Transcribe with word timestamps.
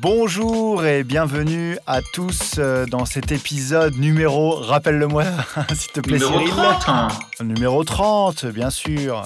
Bonjour 0.00 0.84
et 0.84 1.04
bienvenue 1.04 1.78
à 1.86 2.02
tous 2.02 2.56
euh, 2.58 2.84
dans 2.84 3.06
cet 3.06 3.32
épisode 3.32 3.96
numéro, 3.96 4.56
rappelle-le-moi 4.56 5.24
s'il 5.74 5.92
te 5.92 6.00
plaît 6.00 6.18
Numéro 6.18 6.38
Cyril. 6.38 6.54
30. 6.80 7.12
Numéro 7.40 7.82
30, 7.82 8.46
bien 8.46 8.68
sûr. 8.68 9.22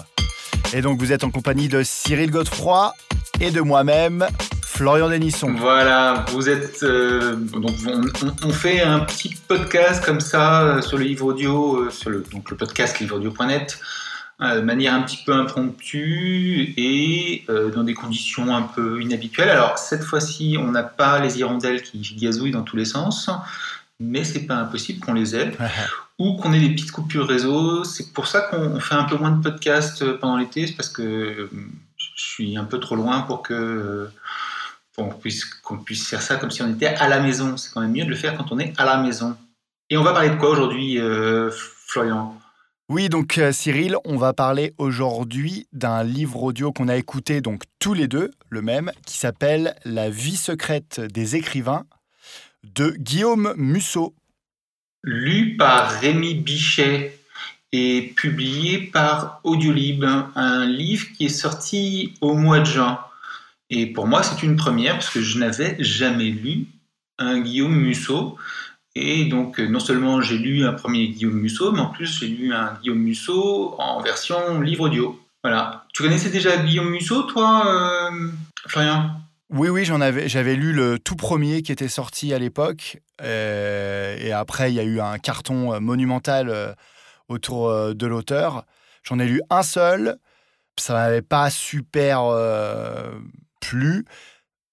Et 0.73 0.81
donc 0.81 1.01
vous 1.01 1.13
êtes 1.13 1.25
en 1.25 1.31
compagnie 1.31 1.69
de 1.69 1.83
Cyril 1.83 2.31
Godefroy 2.31 2.93
et 3.41 3.51
de 3.51 3.61
moi-même, 3.61 4.27
Florian 4.63 5.09
Denisson. 5.09 5.53
Voilà, 5.59 6.25
vous 6.33 6.49
êtes. 6.49 6.85
euh, 6.85 7.35
donc 7.35 7.73
on, 8.45 8.53
fait 8.53 8.81
un 8.81 9.01
petit 9.01 9.35
podcast 9.49 10.05
comme 10.05 10.21
ça 10.21 10.63
euh, 10.63 10.83
sur 10.83 10.99
le 10.99 11.05
livre 11.05 11.27
audio, 11.27 11.91
sur 11.91 12.11
le, 12.11 12.23
donc 12.33 12.49
le 12.49 12.57
podcast 12.57 13.01
livreaudio.net, 13.01 13.81
de 14.41 14.61
manière 14.61 14.95
un 14.95 15.03
petit 15.03 15.23
peu 15.25 15.33
impromptue 15.33 16.73
et 16.77 17.45
euh, 17.49 17.71
dans 17.71 17.85
des 17.85 17.95
conditions 17.95 18.55
un 18.55 18.63
peu 18.63 19.03
inhabituelles. 19.03 19.51
Alors 19.51 19.79
cette 19.79 20.03
fois-ci, 20.03 20.57
on 20.59 20.71
n'a 20.71 20.83
pas 20.83 21.19
les 21.21 21.39
hirondelles 21.39 21.83
qui 21.83 21.99
gazouillent 22.17 22.51
dans 22.51 22.63
tous 22.63 22.77
les 22.77 22.87
sens, 22.87 23.31
mais 23.99 24.25
c'est 24.25 24.47
pas 24.47 24.57
impossible 24.57 25.01
qu'on 25.01 25.13
les 25.13 25.37
ait. 25.37 25.53
ou 26.19 26.35
qu'on 26.35 26.53
ait 26.53 26.61
des 26.61 26.71
petites 26.71 26.93
coupures 26.93 27.27
réseau. 27.27 27.83
C'est 27.85 28.13
pour 28.13 28.27
ça 28.27 28.43
qu'on 28.43 28.77
on 28.77 28.81
fait 28.81 28.95
un 28.95 29.05
peu 29.05 29.17
moins 29.17 29.31
de 29.31 29.43
podcasts 29.43 30.03
euh, 30.03 30.19
pendant 30.19 30.37
l'été, 30.37 30.67
c'est 30.67 30.75
parce 30.75 30.91
que 30.91 31.03
euh, 31.03 31.51
je 31.97 32.23
suis 32.23 32.57
un 32.57 32.65
peu 32.65 32.79
trop 32.79 32.95
loin 32.95 33.23
pour 33.23 33.43
que 33.43 34.09
qu'on 34.97 35.09
puisse, 35.09 35.45
qu'on 35.45 35.79
puisse 35.79 36.07
faire 36.09 36.21
ça 36.21 36.37
comme 36.37 36.51
si 36.51 36.63
on 36.63 36.71
était 36.71 36.87
à 36.87 37.09
la 37.09 37.21
maison. 37.21 37.57
C'est 37.57 37.73
quand 37.73 37.81
même 37.81 37.93
mieux 37.93 38.05
de 38.05 38.11
le 38.11 38.17
faire 38.17 38.37
quand 38.37 38.53
on 38.53 38.59
est 38.59 38.79
à 38.79 38.85
la 38.85 38.99
maison. 38.99 39.37
Et 39.89 39.97
on 39.97 40.03
va 40.03 40.13
parler 40.13 40.31
de 40.31 40.37
quoi 40.37 40.51
aujourd'hui, 40.51 40.99
euh, 40.99 41.51
Florian? 41.51 42.40
Oui, 42.91 43.09
donc 43.09 43.39
euh, 43.39 43.53
Cyril, 43.53 43.95
on 44.05 44.17
va 44.17 44.33
parler 44.33 44.75
aujourd'hui 44.77 45.69
d'un 45.73 46.03
livre 46.03 46.43
audio 46.43 46.73
qu'on 46.73 46.89
a 46.89 46.97
écouté 46.97 47.41
donc 47.41 47.63
tous 47.79 47.95
les 47.95 48.09
deux, 48.09 48.33
le 48.49 48.63
même, 48.63 48.91
qui 49.07 49.17
s'appelle 49.17 49.77
La 49.85 50.11
vie 50.11 50.35
secrète 50.35 51.01
des 51.01 51.37
écrivains 51.37 51.85
de 52.65 52.91
Guillaume 52.99 53.55
Musso. 53.57 54.17
Lu 55.05 55.57
par 55.57 55.89
Rémi 56.01 56.35
Bichet 56.35 57.17
et 57.71 58.13
publié 58.17 58.79
par 58.79 59.41
Audiolib, 59.45 60.05
un 60.35 60.67
livre 60.67 61.13
qui 61.17 61.27
est 61.27 61.29
sorti 61.29 62.15
au 62.21 62.35
mois 62.35 62.59
de 62.59 62.65
juin. 62.65 62.99
Et 63.71 63.87
pour 63.87 64.09
moi, 64.09 64.25
c'est 64.25 64.43
une 64.43 64.57
première 64.57 64.95
parce 64.95 65.11
que 65.11 65.23
je 65.23 65.39
n'avais 65.39 65.77
jamais 65.79 66.31
lu 66.31 66.67
un 67.19 67.39
Guillaume 67.39 67.77
Musso. 67.77 68.37
Et 69.03 69.25
donc, 69.25 69.59
euh, 69.59 69.67
non 69.67 69.81
seulement 69.81 70.21
j'ai 70.21 70.37
lu 70.37 70.67
un 70.67 70.75
premier 70.75 71.09
Guillaume 71.09 71.41
Musso, 71.41 71.73
mais 71.73 71.81
en 71.81 71.87
plus 71.87 72.19
j'ai 72.21 72.29
lu 72.29 72.53
un 72.53 72.75
Guillaume 72.83 72.99
Musso 72.99 73.75
en 73.79 74.03
version 74.03 74.61
livre 74.61 74.85
audio. 74.85 75.19
Voilà. 75.43 75.87
Tu 75.95 76.03
connaissais 76.03 76.29
déjà 76.29 76.59
Guillaume 76.59 76.91
Musso, 76.91 77.23
toi, 77.23 77.65
euh, 77.67 78.29
Florian? 78.67 79.11
Oui, 79.49 79.71
oui, 79.71 79.87
j'en 79.87 80.03
avais, 80.03 80.29
j'avais 80.29 80.55
lu 80.55 80.75
le 80.75 80.99
tout 80.99 81.17
premier 81.17 81.63
qui 81.63 81.73
était 81.73 81.89
sorti 81.89 82.35
à 82.35 82.39
l'époque. 82.39 82.99
euh, 83.23 84.19
et 84.19 84.33
après, 84.33 84.71
il 84.71 84.75
y 84.75 84.81
a 84.81 84.85
eu 84.85 85.01
un 85.01 85.17
carton 85.19 85.81
monumental 85.81 86.77
autour 87.29 87.95
de 87.95 88.07
l'auteur. 88.07 88.67
J'en 89.03 89.19
ai 89.19 89.27
lu 89.27 89.41
un 89.49 89.63
seul. 89.63 90.19
Ça 90.77 90.93
m'avait 90.93 91.23
pas 91.23 91.49
super 91.49 92.21
plu. 93.61 94.05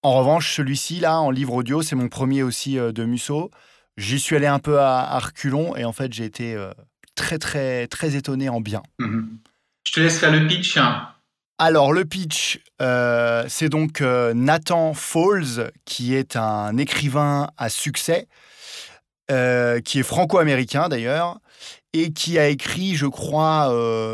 En 0.04 0.14
revanche, 0.20 0.54
celui-ci, 0.54 1.00
là, 1.00 1.22
en 1.22 1.32
livre 1.32 1.54
audio, 1.54 1.82
c'est 1.82 1.96
mon 1.96 2.10
premier 2.10 2.44
aussi 2.44 2.76
de 2.76 3.06
Musso. 3.06 3.52
J'y 3.98 4.20
suis 4.20 4.36
allé 4.36 4.46
un 4.46 4.60
peu 4.60 4.80
à, 4.80 5.00
à 5.00 5.20
reculons 5.20 5.76
et 5.76 5.84
en 5.84 5.92
fait, 5.92 6.14
j'ai 6.14 6.26
été 6.26 6.54
euh, 6.54 6.72
très, 7.16 7.40
très, 7.40 7.88
très 7.88 8.16
étonné 8.16 8.48
en 8.48 8.62
bien. 8.62 8.84
Mhm. 9.00 9.40
Je 9.84 9.92
te 9.94 10.00
laisse 10.00 10.20
faire 10.20 10.32
le 10.32 10.46
pitch. 10.48 10.78
Alors, 11.58 11.92
le 11.92 12.06
pitch, 12.06 12.60
euh, 12.82 13.46
c'est 13.48 13.70
donc 13.70 14.02
euh, 14.02 14.36
Nathan 14.36 14.94
Falls, 14.94 15.72
qui 15.86 16.14
est 16.14 16.36
un 16.36 16.78
écrivain 16.78 17.50
à 17.58 17.70
succès, 17.70 18.28
qui 19.28 20.00
est 20.00 20.04
franco-américain 20.04 20.88
d'ailleurs, 20.90 21.40
et 21.94 22.14
qui 22.14 22.38
a 22.38 22.48
écrit, 22.48 22.96
je 22.96 23.08
crois, 23.08 23.74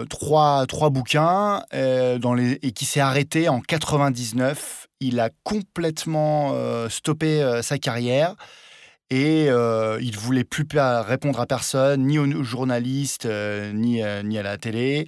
trois, 0.09 0.65
trois 0.65 0.89
bouquins, 0.89 1.63
dans 1.71 2.33
les, 2.33 2.53
et 2.63 2.71
qui 2.71 2.85
s'est 2.85 2.99
arrêté 2.99 3.49
en 3.49 3.59
99. 3.59 4.87
Il 5.01 5.19
a 5.19 5.29
complètement 5.43 6.55
stoppé 6.89 7.59
sa 7.61 7.77
carrière. 7.77 8.35
Et 9.13 9.45
euh, 9.47 9.99
il 10.01 10.17
voulait 10.17 10.43
plus 10.43 10.65
répondre 10.73 11.39
à 11.39 11.45
personne, 11.45 12.07
ni 12.07 12.17
aux 12.17 12.43
journalistes, 12.43 13.27
euh, 13.27 13.71
ni, 13.71 14.01
euh, 14.01 14.23
ni 14.23 14.39
à 14.39 14.41
la 14.41 14.57
télé. 14.57 15.07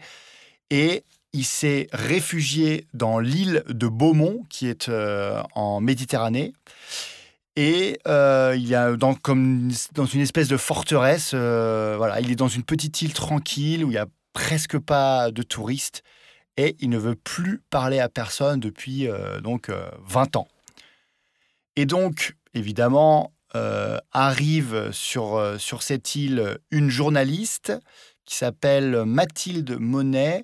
Et 0.69 1.03
il 1.33 1.43
s'est 1.43 1.87
réfugié 1.91 2.85
dans 2.93 3.17
l'île 3.17 3.63
de 3.67 3.87
Beaumont, 3.87 4.43
qui 4.47 4.67
est 4.67 4.91
en 5.55 5.81
Méditerranée. 5.81 6.53
Et 7.55 7.97
euh, 8.07 8.55
il 8.55 8.71
est 8.73 8.97
dans, 8.97 9.15
comme 9.15 9.71
dans 9.95 10.05
une 10.05 10.21
espèce 10.21 10.49
de 10.49 10.57
forteresse. 10.57 11.33
voilà, 11.33 12.21
il 12.21 12.29
est 12.29 12.35
dans 12.35 12.47
une 12.47 12.63
petite 12.63 13.01
île 13.01 13.13
tranquille 13.13 13.83
où 13.83 13.87
il 13.87 13.93
n'y 13.93 13.97
a 13.97 14.05
presque 14.33 14.77
pas 14.77 15.31
de 15.31 15.41
touristes. 15.41 16.03
Et 16.57 16.75
il 16.79 16.91
ne 16.91 16.99
veut 16.99 17.15
plus 17.15 17.59
parler 17.71 17.99
à 17.99 18.07
personne 18.07 18.59
depuis 18.59 19.07
donc 19.41 19.69
euh, 19.69 19.89
20 20.05 20.35
ans. 20.35 20.47
Et 21.75 21.87
donc, 21.87 22.35
évidemment, 22.53 23.31
euh, 23.55 23.97
arrive 24.11 24.89
sur, 24.91 25.35
euh, 25.37 25.57
sur 25.57 25.81
cette 25.81 26.13
île 26.15 26.57
une 26.71 26.89
journaliste 26.89 27.71
qui 28.25 28.35
s'appelle 28.35 29.03
Mathilde 29.05 29.77
Monet 29.79 30.43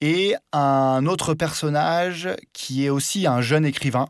et 0.00 0.34
un 0.52 1.04
autre 1.06 1.34
personnage 1.34 2.28
qui 2.52 2.86
est 2.86 2.88
aussi 2.88 3.26
un 3.26 3.40
jeune 3.42 3.66
écrivain 3.66 4.08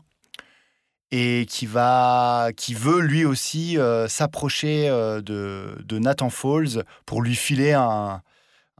et 1.11 1.45
qui 1.49 1.65
va 1.65 2.51
qui 2.55 2.73
veut 2.73 3.01
lui 3.01 3.25
aussi 3.25 3.77
euh, 3.77 4.07
s'approcher 4.07 4.87
de, 4.89 5.75
de 5.83 5.99
Nathan 5.99 6.29
Falls 6.29 6.83
pour 7.05 7.21
lui 7.21 7.35
filer 7.35 7.73
un, 7.73 8.21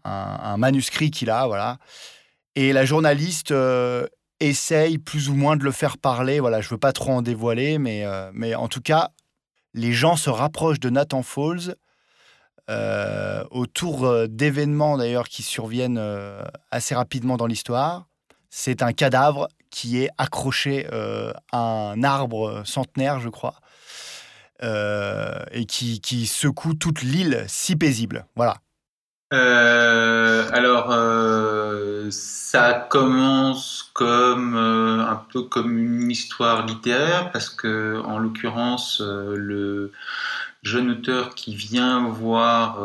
un- 0.05 0.57
manuscrit 0.57 1.11
qu'il 1.11 1.29
a 1.29 1.45
voilà. 1.45 1.77
Et 2.55 2.71
la 2.73 2.85
journaliste 2.85 3.53
essaye 4.39 4.97
plus 4.97 5.29
ou 5.29 5.35
moins 5.35 5.57
de 5.57 5.63
le 5.63 5.71
faire 5.71 5.97
parler. 5.97 6.39
Voilà 6.39 6.61
je 6.61 6.69
veux 6.69 6.77
pas 6.77 6.93
trop 6.93 7.11
en 7.11 7.21
dévoiler 7.21 7.79
mais 7.79 8.05
mais 8.33 8.55
en 8.55 8.67
tout 8.69 8.81
cas 8.81 9.11
les 9.73 9.93
gens 9.93 10.15
se 10.15 10.29
rapprochent 10.29 10.79
de 10.79 10.89
Nathan 10.89 11.23
Falls 11.23 11.75
euh, 12.69 13.43
autour 13.51 14.05
euh, 14.05 14.27
d'événements 14.27 14.97
d'ailleurs 14.97 15.27
qui 15.27 15.43
surviennent 15.43 15.97
euh, 15.97 16.43
assez 16.69 16.95
rapidement 16.95 17.35
dans 17.35 17.47
l'histoire. 17.47 18.07
C'est 18.49 18.81
un 18.81 18.93
cadavre 18.93 19.49
qui 19.69 20.01
est 20.01 20.09
accroché 20.17 20.85
à 21.53 21.91
un 21.91 22.03
arbre 22.03 22.63
centenaire, 22.65 23.21
je 23.21 23.29
crois, 23.29 23.55
et 24.61 25.65
qui, 25.65 26.01
qui 26.01 26.27
secoue 26.27 26.73
toute 26.73 27.01
l'île 27.01 27.45
si 27.47 27.77
paisible. 27.77 28.25
Voilà. 28.35 28.57
Euh, 29.33 30.49
alors, 30.51 30.91
euh, 30.91 32.09
ça 32.11 32.73
commence 32.89 33.89
comme 33.93 34.55
euh, 34.55 35.05
un 35.05 35.15
peu 35.15 35.43
comme 35.43 35.77
une 35.77 36.11
histoire 36.11 36.65
littéraire 36.65 37.31
parce 37.31 37.49
que, 37.49 38.01
en 38.05 38.19
l'occurrence, 38.19 39.01
le 39.01 39.91
jeune 40.63 40.91
auteur 40.91 41.33
qui 41.35 41.55
vient 41.55 42.07
voir 42.09 42.81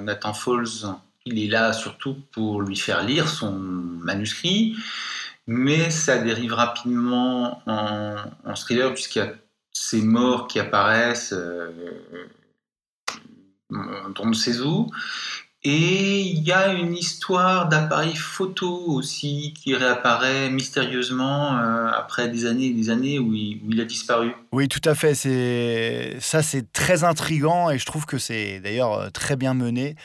Nathan 0.00 0.32
Falls, 0.32 0.94
il 1.26 1.38
est 1.44 1.48
là 1.48 1.72
surtout 1.72 2.16
pour 2.32 2.62
lui 2.62 2.76
faire 2.76 3.02
lire 3.02 3.28
son 3.28 3.52
manuscrit, 3.52 4.76
mais 5.46 5.90
ça 5.90 6.18
dérive 6.18 6.54
rapidement 6.54 7.62
en, 7.66 8.54
thriller 8.54 8.92
puisqu'il 8.94 9.18
y 9.18 9.22
a 9.22 9.32
ces 9.72 10.02
morts 10.02 10.48
qui 10.48 10.58
apparaissent, 10.58 11.32
euh, 11.32 11.70
on 13.70 14.26
ne 14.26 14.62
où. 14.62 14.90
Et 15.62 16.20
il 16.20 16.42
y 16.42 16.52
a 16.52 16.72
une 16.72 16.96
histoire 16.96 17.68
d'appareil 17.68 18.16
photo 18.16 18.82
aussi 18.86 19.52
qui 19.54 19.74
réapparaît 19.74 20.48
mystérieusement 20.48 21.58
euh, 21.58 21.90
après 21.94 22.28
des 22.28 22.46
années 22.46 22.66
et 22.66 22.72
des 22.72 22.88
années 22.88 23.18
où 23.18 23.34
il, 23.34 23.78
a 23.78 23.84
disparu. 23.84 24.32
Oui, 24.52 24.68
tout 24.68 24.80
à 24.86 24.94
fait. 24.94 25.14
C'est 25.14 26.16
ça, 26.18 26.42
c'est 26.42 26.72
très 26.72 27.04
intrigant 27.04 27.68
et 27.68 27.78
je 27.78 27.84
trouve 27.84 28.06
que 28.06 28.16
c'est 28.16 28.60
d'ailleurs 28.60 28.94
euh, 28.94 29.10
très 29.10 29.36
bien 29.36 29.52
mené. 29.52 29.96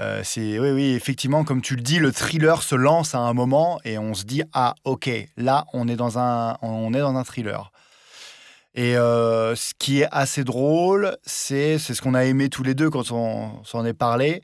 Euh, 0.00 0.22
c'est 0.24 0.58
oui, 0.58 0.70
oui, 0.70 0.94
effectivement, 0.94 1.44
comme 1.44 1.60
tu 1.60 1.76
le 1.76 1.82
dis, 1.82 1.98
le 1.98 2.10
thriller 2.10 2.62
se 2.62 2.74
lance 2.74 3.14
à 3.14 3.18
un 3.18 3.34
moment 3.34 3.78
et 3.84 3.98
on 3.98 4.14
se 4.14 4.24
dit 4.24 4.44
ah 4.54 4.74
ok, 4.84 5.10
là 5.36 5.66
on 5.74 5.88
est 5.88 5.96
dans 5.96 6.18
un 6.18 6.56
on 6.62 6.94
est 6.94 7.00
dans 7.00 7.16
un 7.16 7.24
thriller. 7.24 7.70
Et 8.74 8.92
ce 8.92 9.72
qui 9.78 10.02
est 10.02 10.08
assez 10.12 10.44
drôle, 10.44 11.16
c'est 11.24 11.78
ce 11.78 12.00
qu'on 12.02 12.12
a 12.12 12.26
aimé 12.26 12.50
tous 12.50 12.62
les 12.62 12.74
deux 12.74 12.90
quand 12.90 13.10
on 13.10 13.64
s'en 13.64 13.86
est 13.86 13.94
parlé, 13.94 14.42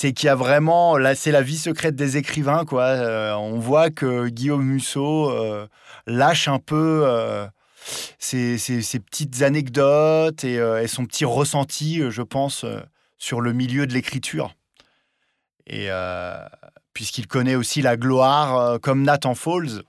c'est 0.00 0.12
qu'il 0.12 0.28
y 0.28 0.30
a 0.30 0.36
vraiment 0.36 0.96
là 0.96 1.16
c'est 1.16 1.32
la 1.32 1.42
vie 1.42 1.58
secrète 1.58 1.96
des 1.96 2.16
écrivains 2.18 2.64
quoi. 2.64 2.84
Euh, 2.84 3.34
on 3.34 3.58
voit 3.58 3.90
que 3.90 4.28
Guillaume 4.28 4.64
Musso 4.64 5.28
euh, 5.28 5.66
lâche 6.06 6.46
un 6.46 6.60
peu. 6.60 7.02
euh, 7.04 7.48
ses, 8.20 9.00
petites 9.00 9.42
anecdotes 9.42 10.44
et, 10.44 10.86
son 10.86 11.04
petit 11.04 11.24
ressenti, 11.24 12.02
je 12.10 12.22
pense, 12.22 12.64
sur 13.16 13.40
le 13.40 13.52
milieu 13.52 13.86
de 13.86 13.94
l'écriture. 13.94 14.54
Et 15.66 15.88
puisqu'il 16.92 17.26
connaît 17.26 17.54
aussi 17.54 17.80
la 17.80 17.96
gloire, 17.96 18.78
comme 18.80 19.02
Nathan 19.02 19.34
Falls. 19.34 19.82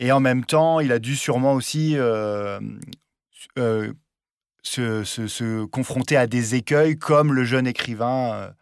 Et 0.00 0.10
en 0.10 0.18
même 0.18 0.44
temps, 0.44 0.80
il 0.80 0.90
a 0.90 0.98
dû 0.98 1.14
sûrement 1.14 1.52
aussi 1.52 1.96
se, 4.62 5.64
confronter 5.66 6.16
à 6.16 6.26
des 6.26 6.56
écueils 6.56 6.98
comme 6.98 7.32
le 7.32 7.44
jeune 7.44 7.68
écrivain 7.68 8.52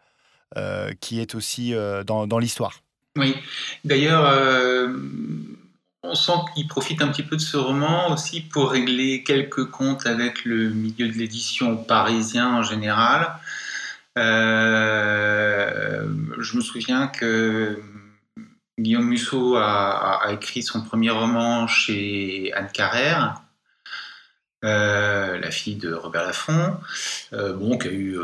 qui 0.99 1.19
est 1.19 1.35
aussi 1.35 1.73
dans, 2.05 2.39
l'histoire. 2.39 2.81
Oui, 3.17 3.35
d'ailleurs, 3.83 4.89
on 6.03 6.15
sent 6.15 6.31
qu'il 6.53 6.67
profite 6.67 7.01
un 7.01 7.09
petit 7.09 7.23
peu 7.23 7.35
de 7.35 7.41
ce 7.41 7.57
roman 7.57 8.11
aussi 8.11 8.41
pour 8.41 8.71
régler 8.71 9.23
quelques 9.23 9.65
comptes 9.65 10.05
avec 10.05 10.45
le 10.45 10.69
milieu 10.69 11.07
de 11.07 11.13
l'édition 11.13 11.75
parisien 11.77 12.55
en 12.55 12.63
général. 12.63 13.35
Euh, 14.17 16.07
je 16.39 16.57
me 16.57 16.61
souviens 16.61 17.07
que 17.07 17.81
Guillaume 18.79 19.07
Musso 19.07 19.55
a, 19.55 20.27
écrit 20.31 20.63
son 20.63 20.81
premier 20.81 21.09
roman 21.09 21.67
chez 21.67 22.51
Anne 22.53 22.69
Carrère. 22.73 23.41
Euh, 24.65 25.39
la 25.39 25.51
fille 25.51 25.77
de 25.77 25.93
Robert 25.93 26.25
Laffont, 26.25 26.75
euh, 27.31 27.53
bon, 27.53 27.77
qui 27.77 27.87
a, 27.87 27.91
eu, 27.91 28.19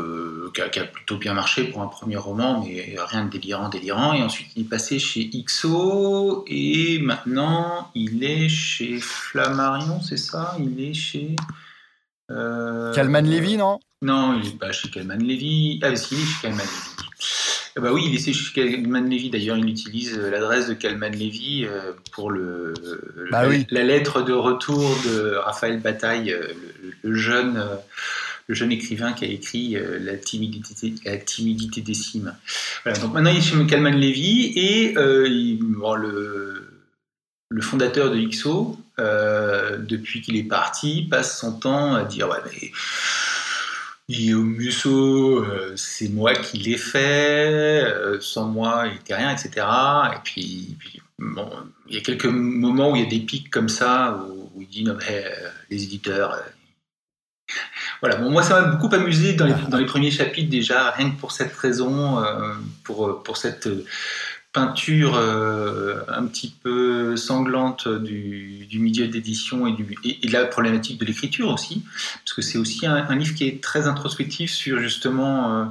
qui, 0.52 0.60
a, 0.60 0.84
plutôt 0.84 1.16
bien 1.16 1.32
marché 1.32 1.64
pour 1.64 1.80
un 1.80 1.86
premier 1.86 2.18
roman, 2.18 2.62
mais 2.62 2.94
rien 2.98 3.24
de 3.24 3.30
délirant, 3.30 3.70
délirant. 3.70 4.12
Et 4.12 4.22
ensuite, 4.22 4.48
il 4.54 4.66
est 4.66 4.68
passé 4.68 4.98
chez 4.98 5.30
XO, 5.30 6.44
et 6.46 6.98
maintenant, 6.98 7.90
il 7.94 8.22
est 8.22 8.50
chez 8.50 9.00
Flammarion, 9.00 10.02
c'est 10.02 10.18
ça? 10.18 10.54
Il 10.58 10.78
est 10.78 10.94
chez... 10.94 11.36
Calman 12.28 13.22
Levy, 13.22 13.56
non? 13.56 13.78
Non, 14.02 14.38
il 14.38 14.44
n'est 14.44 14.56
pas 14.56 14.72
chez 14.72 14.90
Calman 14.90 15.16
Levy. 15.16 15.80
Ah, 15.82 15.96
si, 15.96 16.16
il 16.16 16.20
est 16.20 16.26
chez 16.26 16.42
Calman 16.42 16.58
Levy. 16.58 16.95
Bah 17.76 17.92
oui, 17.92 18.04
il 18.06 18.14
est 18.14 18.32
chez 18.32 18.52
Calman 18.54 19.02
Levy. 19.02 19.28
D'ailleurs, 19.28 19.58
il 19.58 19.68
utilise 19.68 20.16
euh, 20.16 20.30
l'adresse 20.30 20.66
de 20.66 20.72
Calman 20.72 21.10
Levy 21.10 21.66
euh, 21.66 21.92
pour 22.10 22.30
le, 22.30 22.72
bah 23.30 23.44
la, 23.70 23.84
lettre 23.84 24.22
de 24.22 24.32
retour 24.32 24.96
de 25.04 25.34
Raphaël 25.34 25.78
Bataille, 25.80 26.32
euh, 26.32 26.54
le, 27.02 27.14
jeune, 27.14 27.62
le 28.46 28.54
jeune 28.54 28.72
écrivain 28.72 29.12
qui 29.12 29.26
a 29.26 29.28
écrit 29.28 29.76
la, 30.00 30.16
timidité, 30.16 30.94
la 31.04 31.18
timidité 31.18 31.82
des 31.82 31.92
cimes. 31.92 32.34
Voilà, 32.82 32.98
donc 32.98 33.12
maintenant, 33.12 33.30
il 33.30 33.36
est 33.36 33.42
chez 33.42 33.66
Calman 33.66 33.90
Levy 33.90 34.54
et 34.56 34.94
le, 34.94 35.66
le 37.50 37.60
fondateur 37.60 38.10
de 38.10 38.18
XO, 38.18 38.78
depuis 38.98 40.22
qu'il 40.22 40.36
est 40.36 40.44
parti, 40.44 41.06
passe 41.10 41.38
son 41.38 41.58
temps 41.58 41.94
à 41.94 42.04
dire 42.04 42.30
Ouais, 42.30 42.38
mais 42.46 42.72
Guillaume 44.08 44.54
Musso, 44.54 45.44
euh, 45.44 45.72
c'est 45.76 46.08
moi 46.08 46.32
qui 46.34 46.58
l'ai 46.58 46.76
fait, 46.76 47.82
euh, 47.84 48.20
sans 48.20 48.46
moi, 48.46 48.84
il 48.86 48.92
n'était 48.92 49.16
rien, 49.16 49.32
etc. 49.32 49.66
Et 50.14 50.18
puis, 50.22 50.76
il 51.18 51.94
y 51.94 51.96
a 51.96 52.00
quelques 52.02 52.26
moments 52.26 52.92
où 52.92 52.96
il 52.96 53.02
y 53.02 53.06
a 53.06 53.08
des 53.08 53.18
pics 53.18 53.50
comme 53.50 53.68
ça, 53.68 54.24
où, 54.28 54.62
il 54.62 54.68
dit 54.68 54.84
non, 54.84 54.96
mais 54.96 55.24
euh, 55.26 55.48
les 55.70 55.82
éditeurs. 55.82 56.40
Voilà, 58.02 58.18
moi 58.18 58.42
ça 58.42 58.60
m'a 58.60 58.68
beaucoup 58.68 58.94
amusé 58.94 59.32
dans 59.32 59.46
les, 59.46 59.54
dans 59.70 59.78
les, 59.78 59.86
premiers 59.86 60.10
chapitres 60.10 60.50
déjà, 60.50 60.90
rien 60.90 61.12
que 61.12 61.18
pour 61.18 61.32
cette 61.32 61.56
raison, 61.56 62.22
pour, 62.84 63.22
pour 63.22 63.38
cette 63.38 63.68
peinture 64.56 65.16
euh, 65.16 66.00
un 66.08 66.24
petit 66.24 66.48
peu 66.48 67.14
sanglante 67.14 67.88
du, 67.88 68.66
milieu 68.72 69.06
d'édition 69.06 69.66
et, 69.66 69.76
et, 70.22 70.26
de 70.26 70.32
la 70.32 70.46
problématique 70.46 70.98
de 70.98 71.04
l'écriture 71.04 71.50
aussi, 71.50 71.84
parce 72.24 72.32
que 72.32 72.40
c'est 72.40 72.56
aussi 72.56 72.86
un, 72.86 73.14
livre 73.16 73.34
qui 73.34 73.46
est 73.46 73.62
très 73.62 73.86
introspectif 73.86 74.50
sur 74.50 74.78
justement 74.78 75.52
euh, 75.52 75.64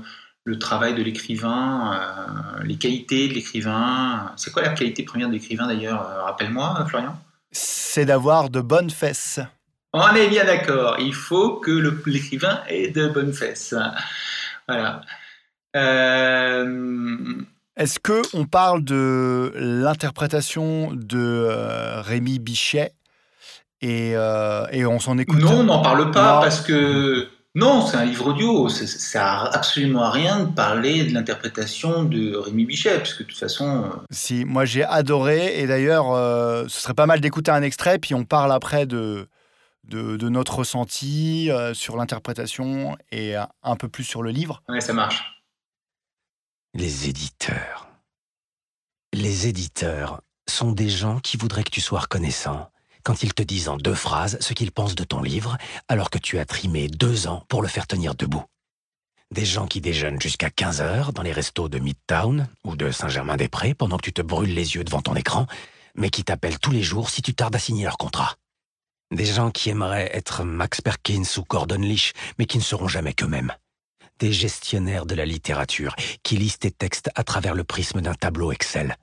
le 0.44 0.60
travail 0.60 0.94
de 0.94 1.02
l'écrivain, 1.02 1.94
euh, 1.96 2.64
les 2.64 2.76
qualités 2.76 3.28
de 3.28 3.34
l'écrivain. 3.34 4.32
C'est 4.36 4.52
quoi 4.52 4.62
la 4.62 4.70
qualité 4.70 5.02
première 5.02 5.30
de 5.30 5.34
l'écrivain 5.34 5.66
d'ailleurs 5.66 6.08
Rappelle-moi, 6.26 6.86
Florian? 6.88 7.20
C'est 7.52 8.06
d'avoir 8.06 8.52
de 8.52 8.62
bonnes 8.62 8.92
fesses. 8.92 9.40
On 9.94 10.14
est 10.14 10.28
bien 10.28 10.46
d'accord, 10.46 10.98
il 11.00 11.16
faut 11.16 11.56
que 11.56 11.72
l'écrivain 12.06 12.62
ait 12.68 12.90
de 12.90 13.08
bonnes 13.08 13.34
fesses. 13.34 13.74
Voilà. 14.68 15.02
Est-ce 17.77 18.00
que 18.00 18.22
on 18.33 18.45
parle 18.45 18.86
de 18.86 19.51
l'interprétation 19.56 20.92
de 20.94 21.18
euh, 21.18 22.01
Rémi 22.01 22.39
Bichet 22.39 22.94
et, 23.81 24.13
euh, 24.16 24.66
et 24.72 24.86
on 24.86 25.00
s'en 25.00 25.18
écoute 25.18 25.42
Non, 25.42 25.60
on 25.60 25.63
n'en 25.63 25.81
parle 25.81 26.12
pas 26.12 26.39
parce 26.39 26.62
que 26.62 27.27
non, 27.54 27.86
c'est 27.86 27.98
un 27.98 28.06
livre 28.06 28.27
audio. 28.27 28.69
Ça 28.69 29.19
n'a 29.19 29.44
absolument 29.51 30.10
rien 30.10 30.45
de 30.45 30.54
parler 30.54 31.04
de 31.04 31.13
l'interprétation 31.13 32.04
de 32.04 32.36
Rémi 32.38 32.66
Bichet, 32.66 33.00
puisque 33.00 33.19
de 33.19 33.24
toute 33.25 33.38
façon. 33.38 33.83
Euh, 33.83 33.89
si, 34.10 34.45
moi 34.45 34.63
j'ai 34.63 34.86
adoré, 34.86 35.60
et 35.60 35.68
d'ailleurs, 35.68 36.06
ce 36.69 36.80
serait 36.80 36.94
pas 36.94 37.06
mal 37.07 37.19
d'écouter 37.19 37.51
un 37.51 37.62
extrait, 37.62 38.00
puis 38.00 38.16
on 38.16 38.24
parle 38.24 38.54
après 38.54 38.86
de, 38.86 39.27
de, 39.83 40.16
de 40.16 40.30
notre 40.30 40.60
ressenti 40.60 41.50
sur 41.74 41.98
l'interprétation 41.98 42.98
et 43.12 43.36
un 43.36 43.75
peu 43.75 43.89
plus 43.89 44.06
sur 44.06 44.24
le 44.24 44.31
livre. 44.31 44.63
Ouais, 44.69 44.80
ça 44.80 44.94
marche. 44.94 45.35
Les 46.77 47.07
éditeurs. 47.07 47.88
Les 49.13 49.48
éditeurs 49.48 50.22
sont 50.45 50.74
des 50.74 50.89
gens 50.89 51.22
qui 51.22 51.38
voudraient 51.38 51.63
que 51.63 51.69
tu 51.69 51.80
sois 51.80 52.01
reconnaissant 52.01 52.69
quand 53.04 53.24
ils 53.24 53.33
te 53.33 53.44
disent 53.44 53.69
en 53.69 53.77
deux 53.77 53.94
phrases 53.94 54.38
ce 54.42 54.51
qu'ils 54.51 54.74
pensent 54.74 54.95
de 54.95 55.06
ton 55.06 55.22
livre, 55.22 55.57
alors 55.88 56.10
que 56.10 56.18
tu 56.18 56.38
as 56.38 56.44
trimé 56.44 56.89
deux 56.89 57.27
ans 57.27 57.45
pour 57.48 57.62
le 57.62 57.69
faire 57.69 57.88
tenir 57.88 58.13
debout. 58.13 58.44
Des 59.31 59.45
gens 59.45 59.68
qui 59.68 59.80
déjeunent 59.80 60.19
jusqu'à 60.19 60.50
15 60.50 60.81
heures 60.81 61.13
dans 61.13 61.22
les 61.22 61.31
restos 61.31 61.69
de 61.69 61.80
Midtown 61.80 62.50
ou 62.66 62.75
de 62.75 62.92
Saint-Germain-des-Prés 62.92 63.74
pendant 63.74 63.95
que 63.95 64.04
tu 64.04 64.12
te 64.12 64.22
brûles 64.22 64.54
les 64.54 64.75
yeux 64.75 64.83
devant 64.83 65.01
ton 65.01 65.16
écran, 65.16 65.48
mais 65.95 66.10
qui 66.10 66.25
t'appellent 66.25 66.60
tous 66.60 66.72
les 66.72 66.83
jours 66.83 67.10
si 67.10 67.22
tu 67.22 67.33
tardes 67.33 67.56
à 67.56 67.60
signer 67.60 67.86
leur 67.86 67.98
contrat. 67.98 68.36
Des 69.12 69.25
gens 69.25 69.50
qui 69.50 69.69
aimeraient 69.69 70.12
être 70.13 70.44
Max 70.44 70.81
Perkins 70.81 71.24
ou 71.38 71.44
Gordon 71.44 71.80
Leach, 71.80 72.12
mais 72.38 72.45
qui 72.45 72.57
ne 72.57 72.63
seront 72.63 72.89
jamais 72.89 73.13
qu'eux-mêmes 73.13 73.54
des 74.20 74.32
gestionnaires 74.32 75.06
de 75.06 75.16
la 75.16 75.26
littérature 75.26 75.96
qui 76.24 76.38
lisent 76.38 76.60
tes 76.60 76.72
textes 76.72 77.10
à 77.16 77.24
travers 77.24 77.54
le 77.54 77.64
prisme 77.64 78.02
d'un 78.02 78.14
tableau 78.14 78.52
Excel. 78.52 78.96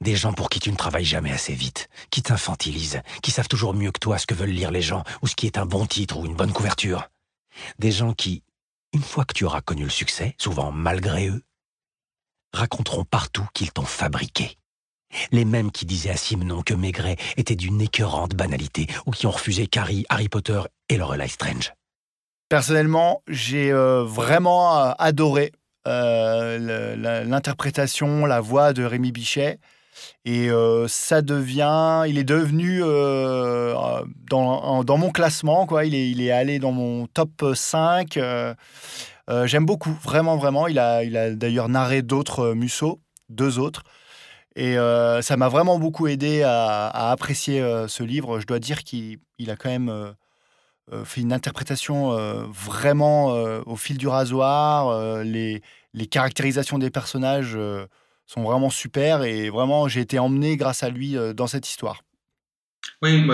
Des 0.00 0.16
gens 0.16 0.32
pour 0.32 0.48
qui 0.48 0.60
tu 0.60 0.70
ne 0.70 0.76
travailles 0.76 1.04
jamais 1.04 1.30
assez 1.30 1.52
vite, 1.52 1.88
qui 2.10 2.22
t'infantilisent, 2.22 3.02
qui 3.22 3.30
savent 3.30 3.48
toujours 3.48 3.74
mieux 3.74 3.92
que 3.92 4.00
toi 4.00 4.18
ce 4.18 4.26
que 4.26 4.34
veulent 4.34 4.50
lire 4.50 4.70
les 4.70 4.82
gens 4.82 5.04
ou 5.22 5.26
ce 5.26 5.34
qui 5.34 5.46
est 5.46 5.58
un 5.58 5.66
bon 5.66 5.86
titre 5.86 6.18
ou 6.18 6.26
une 6.26 6.36
bonne 6.36 6.52
couverture. 6.52 7.08
Des 7.78 7.92
gens 7.92 8.12
qui, 8.14 8.42
une 8.92 9.02
fois 9.02 9.24
que 9.24 9.34
tu 9.34 9.44
auras 9.44 9.60
connu 9.60 9.84
le 9.84 9.90
succès, 9.90 10.34
souvent 10.38 10.72
malgré 10.72 11.28
eux, 11.28 11.42
raconteront 12.52 13.04
partout 13.04 13.46
qu'ils 13.54 13.72
t'ont 13.72 13.82
fabriqué. 13.82 14.56
Les 15.32 15.44
mêmes 15.44 15.72
qui 15.72 15.86
disaient 15.86 16.10
à 16.10 16.16
Simon 16.16 16.62
que 16.62 16.74
Maigret 16.74 17.16
était 17.36 17.56
d'une 17.56 17.80
écœurante 17.80 18.34
banalité 18.34 18.86
ou 19.06 19.10
qui 19.10 19.26
ont 19.26 19.32
refusé 19.32 19.66
Carrie, 19.66 20.06
Harry 20.08 20.28
Potter 20.28 20.62
et 20.88 20.96
Lorelai 20.96 21.28
Strange. 21.28 21.72
Personnellement, 22.50 23.22
j'ai 23.28 23.70
euh, 23.70 24.02
vraiment 24.02 24.76
euh, 24.76 24.90
adoré 24.98 25.52
euh, 25.86 27.24
l'interprétation, 27.24 28.26
la 28.26 28.40
voix 28.40 28.72
de 28.72 28.82
Rémi 28.82 29.12
Bichet. 29.12 29.60
Et 30.24 30.48
ça 30.88 31.22
devient, 31.22 32.04
il 32.08 32.18
est 32.18 32.24
devenu 32.24 32.80
dans, 32.80 34.96
mon 34.98 35.10
classement, 35.10 35.66
quoi. 35.66 35.84
Il 35.84 36.20
est, 36.20 36.30
allé 36.30 36.58
dans 36.58 36.72
mon 36.72 37.06
top 37.06 37.44
5. 37.54 38.18
J'aime 39.44 39.66
beaucoup, 39.66 39.96
vraiment, 40.02 40.36
vraiment. 40.36 40.66
Il 40.66 40.78
a, 40.78 41.04
il 41.04 41.16
a 41.16 41.30
d'ailleurs 41.30 41.68
narré 41.68 42.02
d'autres 42.02 42.54
Musso, 42.54 43.00
deux 43.28 43.58
autres. 43.58 43.82
Et 44.56 44.76
ça 44.76 45.36
m'a 45.36 45.48
vraiment 45.48 45.78
beaucoup 45.78 46.06
aidé 46.06 46.42
à, 46.42 47.10
apprécier 47.10 47.62
ce 47.86 48.02
livre. 48.02 48.40
Je 48.40 48.46
dois 48.46 48.58
dire 48.58 48.84
qu'il 48.84 49.18
a 49.48 49.56
quand 49.56 49.70
même 49.70 50.14
fait 51.04 51.20
une 51.20 51.32
interprétation 51.32 52.12
euh, 52.12 52.44
vraiment 52.52 53.34
euh, 53.34 53.60
au 53.66 53.76
fil 53.76 53.98
du 53.98 54.08
rasoir. 54.08 55.22
les, 55.22 55.62
les 55.94 56.06
caractérisations 56.06 56.78
des 56.78 56.90
personnages 56.90 57.58
sont 58.26 58.42
vraiment 58.42 58.70
super 58.70 59.22
et 59.22 59.50
vraiment 59.50 59.88
j'ai 59.88 60.00
été 60.00 60.18
emmené 60.18 60.56
grâce 60.56 60.82
à 60.82 60.90
lui 60.90 61.16
dans 61.34 61.46
cette 61.46 61.68
histoire. 61.68 62.02
Oui, 63.02 63.26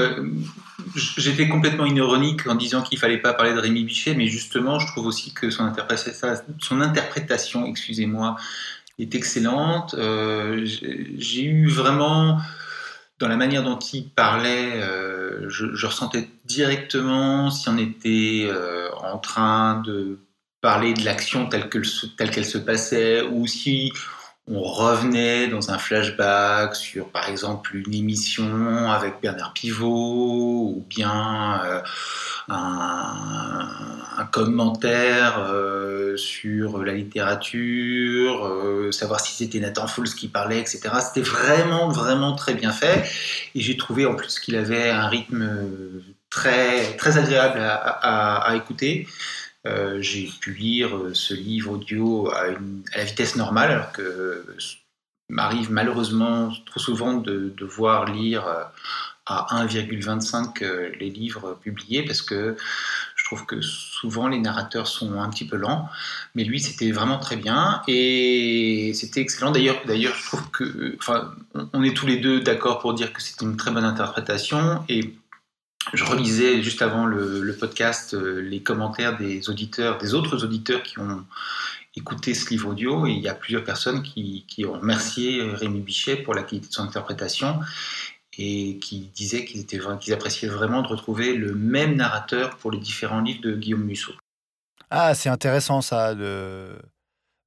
j'étais 0.94 1.48
complètement 1.48 1.86
ironique 1.86 2.46
en 2.46 2.54
disant 2.54 2.82
qu'il 2.82 2.98
fallait 2.98 3.18
pas 3.18 3.32
parler 3.32 3.52
de 3.54 3.58
Rémi 3.58 3.84
Bichet, 3.84 4.14
mais 4.14 4.26
justement, 4.26 4.78
je 4.78 4.86
trouve 4.88 5.06
aussi 5.06 5.32
que 5.32 5.50
son 5.50 5.64
interprétation 6.80 7.66
excusez-moi, 7.66 8.36
est 8.98 9.14
excellente. 9.14 9.94
j'ai 9.98 11.44
eu 11.44 11.68
vraiment 11.68 12.40
dans 13.18 13.28
la 13.28 13.36
manière 13.36 13.62
dont 13.62 13.78
il 13.78 14.10
parlait, 14.10 14.72
euh, 14.74 15.48
je, 15.48 15.86
ressentais 15.86 16.28
directement 16.44 17.50
si 17.50 17.68
on 17.68 17.78
était 17.78 18.46
euh, 18.50 18.90
en 18.96 19.18
train 19.18 19.80
de 19.80 20.18
parler 20.60 20.92
de 20.92 21.04
l'action 21.04 21.46
telle 21.46 21.68
qu'elle 21.68 21.84
se, 21.84 22.06
telle 22.06 22.30
qu'elle 22.30 22.44
se 22.44 22.58
passait, 22.58 23.22
ou 23.22 23.46
si 23.46 23.92
on 24.48 24.62
revenait 24.62 25.48
dans 25.48 25.72
un 25.72 25.78
flashback 25.78 26.76
sur, 26.76 27.08
par 27.08 27.28
exemple, 27.28 27.74
une 27.74 27.92
émission 27.92 28.90
avec 28.90 29.14
Bernard 29.20 29.52
Pivot 29.52 29.88
ou 29.88 30.86
bien 30.88 31.60
euh, 31.64 31.80
un, 32.48 34.24
commentaire 34.30 35.38
euh, 35.50 36.16
sur 36.16 36.84
la 36.84 36.92
littérature, 36.92 38.46
euh, 38.46 38.92
savoir 38.92 39.20
si 39.20 39.34
c'était 39.34 39.58
Nathan 39.58 39.88
Fouls 39.88 40.14
qui 40.14 40.28
parlait, 40.28 40.60
etc. 40.60 40.80
C'était 41.00 41.28
vraiment, 41.28 41.88
vraiment 41.88 42.36
très 42.36 42.54
bien 42.54 42.70
fait. 42.70 43.04
Et 43.56 43.60
j'ai 43.60 43.76
trouvé 43.76 44.06
en 44.06 44.14
plus 44.14 44.38
qu'il 44.38 44.54
avait 44.54 44.90
un 44.90 45.08
rythme 45.08 45.58
très, 46.30 46.96
très 46.96 47.18
agréable 47.18 47.60
à 47.62 48.52
écouter. 48.54 49.08
Euh, 49.66 50.00
j'ai 50.00 50.30
pu 50.40 50.52
lire 50.52 50.96
euh, 50.96 51.14
ce 51.14 51.34
livre 51.34 51.72
audio 51.72 52.30
à, 52.30 52.46
la 52.96 53.04
vitesse 53.04 53.36
normale, 53.36 53.72
alors 53.72 53.92
que 53.92 54.44
m'arrive 55.28 55.72
malheureusement 55.72 56.52
trop 56.66 56.78
souvent 56.78 57.14
de 57.14 57.52
devoir 57.56 58.04
lire 58.04 58.46
euh, 58.46 58.62
à 59.26 59.64
1,25 59.64 60.62
les 61.00 61.10
livres 61.10 61.58
publiés, 61.60 62.04
parce 62.04 62.22
que 62.22 62.56
je 63.16 63.24
trouve 63.24 63.44
que 63.44 63.60
souvent 63.60 64.28
les 64.28 64.38
narrateurs 64.38 64.86
sont 64.86 65.20
un 65.20 65.28
petit 65.30 65.48
peu 65.48 65.56
lents, 65.56 65.88
mais 66.36 66.44
lui 66.44 66.60
c'était 66.60 66.92
vraiment 66.92 67.18
très 67.18 67.34
bien 67.34 67.82
et 67.88 68.92
c'était 68.94 69.20
excellent. 69.20 69.50
D'ailleurs, 69.50 69.82
je 69.84 70.26
trouve 70.26 70.48
que, 70.52 70.94
enfin, 71.00 71.34
on 71.72 71.82
est 71.82 71.92
tous 71.92 72.06
les 72.06 72.18
deux 72.18 72.40
d'accord 72.40 72.78
pour 72.78 72.94
dire 72.94 73.12
que 73.12 73.20
c'était 73.20 73.44
une 73.44 73.56
très 73.56 73.72
bonne 73.72 73.84
interprétation 73.84 74.84
et 74.88 75.12
je 75.92 76.04
relisais 76.04 76.62
juste 76.62 76.82
avant 76.82 77.06
le, 77.06 77.56
podcast 77.58 78.14
euh, 78.14 78.40
les 78.40 78.62
commentaires 78.62 79.16
des 79.16 79.48
auditeurs, 79.48 79.98
des 79.98 80.14
autres 80.14 80.44
auditeurs 80.44 80.82
qui 80.82 80.98
ont 80.98 81.24
écouté 81.94 82.34
ce 82.34 82.50
livre 82.50 82.70
audio, 82.70 83.06
et 83.06 83.12
il 83.12 83.20
y 83.20 83.28
a 83.28 83.34
plusieurs 83.34 83.64
personnes 83.64 84.02
qui, 84.02 84.44
ont 84.66 84.72
remercié 84.72 85.42
Rémi 85.42 85.80
Bichet 85.80 86.16
pour 86.16 86.34
la 86.34 86.42
qualité 86.42 86.68
de 86.68 86.72
son 86.72 86.82
interprétation 86.82 87.60
et 88.38 88.78
qui 88.78 89.10
disaient 89.14 89.46
qu'ils 89.46 89.64
qu'ils 89.64 90.12
appréciaient 90.12 90.48
vraiment 90.48 90.82
de 90.82 90.88
retrouver 90.88 91.34
le 91.34 91.54
même 91.54 91.96
narrateur 91.96 92.56
pour 92.58 92.70
les 92.70 92.78
différents 92.78 93.20
livres 93.20 93.40
de 93.40 93.54
Guillaume 93.54 93.84
Musso. 93.84 94.12
Ah, 94.90 95.14
c'est 95.14 95.30
intéressant 95.30 95.80
ça, 95.80 96.14
de, 96.14 96.68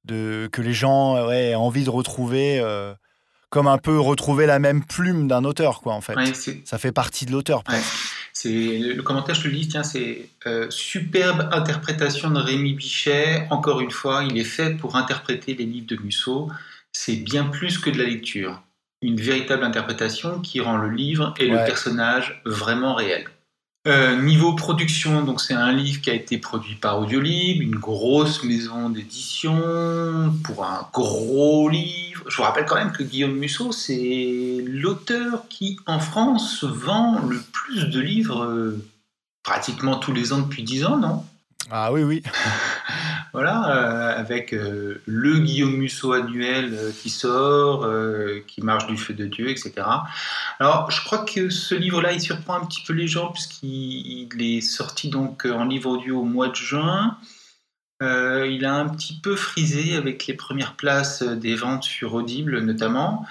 de, 0.04 0.48
que 0.50 0.62
les 0.62 0.72
gens 0.72 1.30
aient 1.30 1.54
envie 1.54 1.84
de 1.84 1.90
retrouver. 1.90 2.58
Euh, 2.60 2.92
comme 3.50 3.66
un 3.66 3.78
peu 3.78 3.98
retrouver 3.98 4.46
la 4.46 4.60
même 4.60 4.84
plume 4.84 5.26
d'un 5.26 5.42
auteur, 5.42 5.80
quoi, 5.80 5.94
en 5.94 6.00
fait. 6.00 6.14
ça 6.64 6.78
fait 6.78 6.92
partie 6.92 7.26
de 7.26 7.32
l'auteur, 7.32 7.64
C'est 8.42 8.78
le 8.78 9.02
commentaire, 9.02 9.34
je 9.34 9.42
te 9.42 9.48
le 9.48 9.52
dis, 9.52 9.68
tiens, 9.68 9.82
c'est 9.82 10.30
euh, 10.46 10.66
superbe 10.70 11.50
interprétation 11.52 12.30
de 12.30 12.38
Rémi 12.38 12.72
Bichet. 12.72 13.46
Encore 13.50 13.82
une 13.82 13.90
fois, 13.90 14.24
il 14.24 14.38
est 14.38 14.44
fait 14.44 14.78
pour 14.78 14.96
interpréter 14.96 15.52
les 15.54 15.66
livres 15.66 15.88
de 15.88 15.96
Musso. 15.96 16.50
C'est 16.90 17.16
bien 17.16 17.44
plus 17.44 17.76
que 17.76 17.90
de 17.90 17.98
la 17.98 18.04
lecture. 18.04 18.62
Une 19.02 19.20
véritable 19.20 19.62
interprétation 19.62 20.40
qui 20.40 20.60
rend 20.60 20.78
le 20.78 20.88
livre 20.88 21.34
et 21.38 21.48
le 21.48 21.58
personnage 21.66 22.40
vraiment 22.46 22.94
réels. 22.94 23.28
Euh, 23.88 24.20
niveau 24.20 24.52
production, 24.52 25.22
donc 25.22 25.40
c'est 25.40 25.54
un 25.54 25.72
livre 25.72 26.02
qui 26.02 26.10
a 26.10 26.14
été 26.14 26.36
produit 26.36 26.74
par 26.74 27.00
Audiolib, 27.00 27.62
une 27.62 27.76
grosse 27.76 28.44
maison 28.44 28.90
d'édition 28.90 30.34
pour 30.44 30.66
un 30.66 30.86
gros 30.92 31.70
livre. 31.70 32.22
Je 32.28 32.36
vous 32.36 32.42
rappelle 32.42 32.66
quand 32.66 32.76
même 32.76 32.92
que 32.92 33.02
Guillaume 33.02 33.36
Musso, 33.36 33.72
c'est 33.72 34.62
l'auteur 34.66 35.48
qui 35.48 35.78
en 35.86 35.98
France 35.98 36.62
vend 36.62 37.20
le 37.20 37.40
plus 37.40 37.86
de 37.86 38.00
livres 38.00 38.44
euh, 38.44 38.84
pratiquement 39.42 39.96
tous 39.96 40.12
les 40.12 40.34
ans 40.34 40.40
depuis 40.40 40.62
10 40.62 40.84
ans, 40.84 40.98
non? 40.98 41.24
Ah 41.70 41.92
oui, 41.92 42.02
oui. 42.02 42.22
voilà, 43.32 43.68
euh, 43.68 44.18
avec 44.18 44.52
euh, 44.52 45.00
le 45.06 45.38
Guillaume 45.38 45.76
Musso 45.76 46.12
annuel 46.12 46.72
euh, 46.72 46.90
qui 46.92 47.10
sort, 47.10 47.86
qui 48.46 48.62
marche 48.62 48.86
du 48.86 48.96
feu 48.96 49.14
de 49.14 49.26
Dieu, 49.26 49.48
etc. 49.48 49.72
Alors, 50.58 50.90
je 50.90 51.02
crois 51.04 51.24
que 51.24 51.50
ce 51.50 51.74
livre-là, 51.74 52.12
il 52.12 52.20
surprend 52.20 52.54
un 52.54 52.66
petit 52.66 52.82
peu 52.86 52.92
les 52.92 53.06
gens 53.06 53.32
puisqu'il 53.32 54.28
est 54.40 54.60
sorti 54.60 55.10
donc 55.10 55.44
en 55.44 55.64
livre 55.64 55.90
audio 55.90 56.20
au 56.20 56.24
mois 56.24 56.48
de 56.48 56.56
juin. 56.56 57.16
Euh, 58.02 58.46
il 58.50 58.64
a 58.64 58.74
un 58.74 58.88
petit 58.88 59.20
peu 59.22 59.36
frisé 59.36 59.94
avec 59.94 60.26
les 60.26 60.32
premières 60.32 60.74
places 60.74 61.22
des 61.22 61.54
ventes 61.54 61.84
sur 61.84 62.14
Audible 62.14 62.60
notamment, 62.60 63.26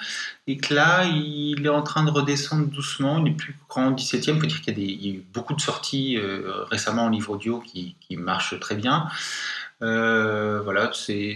et 0.46 0.58
que 0.58 0.76
là, 0.76 1.06
il 1.06 1.66
est 1.66 1.70
en 1.70 1.82
train 1.82 2.04
de 2.04 2.12
redescendre 2.12 2.68
doucement. 2.68 3.18
Il 3.18 3.24
n'est 3.24 3.32
plus 3.32 3.56
qu'en 3.68 3.92
17e. 3.92 4.36
Il 4.36 4.40
faut 4.40 4.46
dire 4.46 4.62
qu'il 4.62 4.80
y, 4.80 5.10
a 5.10 5.14
eu 5.14 5.24
beaucoup 5.34 5.56
de 5.56 5.62
sorties 5.62 6.18
euh, 6.18 6.64
récemment 6.66 7.06
en 7.06 7.10
livre 7.10 7.32
audio 7.32 7.60
qui, 7.60 7.96
marchent 8.12 8.60
très 8.60 8.76
bien. 8.76 9.08
Euh, 9.82 10.62
voilà, 10.62 10.92
c'est 10.94 11.34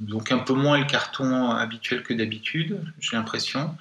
donc 0.00 0.32
un 0.32 0.38
peu 0.38 0.54
moins 0.54 0.78
le 0.78 0.86
carton 0.86 1.52
habituel 1.52 2.02
que 2.02 2.12
d'habitude, 2.12 2.82
j'ai 3.00 3.16
l'impression. 3.16 3.74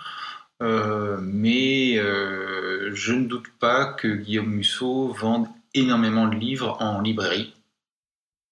mais 0.61 1.95
je 1.97 3.13
ne 3.13 3.27
doute 3.27 3.47
pas 3.59 3.85
que 3.93 4.07
Guillaume 4.07 4.49
Musso 4.49 5.09
vende 5.19 5.47
énormément 5.73 6.27
de 6.27 6.35
livres 6.35 6.77
en 6.79 7.01
librairie 7.01 7.54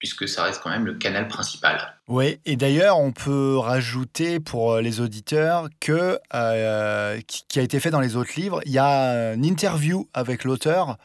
puisque 0.03 0.27
ça 0.27 0.43
reste 0.43 0.61
quand 0.61 0.69
même 0.69 0.85
le 0.85 0.95
canal 0.95 1.29
principal. 1.29 1.95
Oui, 2.09 2.37
et 2.43 2.57
d'ailleurs, 2.57 2.99
on 2.99 3.13
peut 3.13 3.57
rajouter 3.57 4.41
pour 4.41 4.73
euh, 4.73 4.81
les 4.81 4.99
auditeurs 4.99 5.69
que, 5.79 6.19
euh, 6.33 7.21
qui 7.25 7.57
a 7.57 7.61
été 7.61 7.79
fait 7.79 7.89
dans 7.89 8.01
les 8.01 8.17
autres 8.17 8.33
livres, 8.35 8.59
il 8.65 8.73
y 8.73 8.79
a 8.79 9.33
une 9.33 9.45
interview 9.45 10.09
avec 10.13 10.43
l'auteur 10.43 10.97